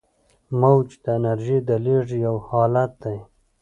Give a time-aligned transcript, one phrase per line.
[0.59, 3.17] موج د انرژۍ د لیږد یو حالت دی.